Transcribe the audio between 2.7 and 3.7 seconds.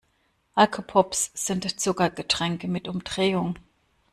Umdrehung.